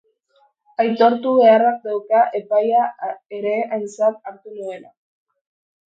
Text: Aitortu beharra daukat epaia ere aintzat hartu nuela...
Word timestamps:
Aitortu 0.83 1.33
beharra 1.41 1.75
daukat 1.85 2.35
epaia 2.41 2.89
ere 3.41 3.55
aintzat 3.79 4.21
hartu 4.33 4.59
nuela... 4.59 4.95